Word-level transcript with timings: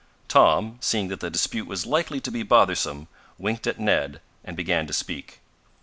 Tom, 0.27 0.79
seeing 0.81 1.09
that 1.09 1.19
the 1.19 1.29
dispute 1.29 1.67
was 1.67 1.85
likely 1.85 2.19
to 2.21 2.31
be 2.31 2.41
bothersome, 2.41 3.07
winked 3.37 3.67
at 3.67 3.79
Ned 3.79 4.19
and 4.43 4.57
began 4.57 4.87
to 4.87 4.93
speak. 4.93 5.41